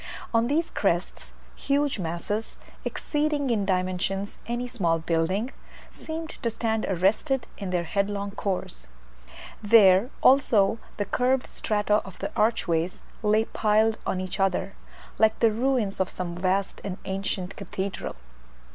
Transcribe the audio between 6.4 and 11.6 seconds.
to stand arrested in their headlong course: there, also, the curved